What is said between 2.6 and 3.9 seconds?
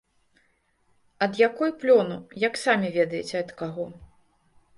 самі ведаеце ад каго.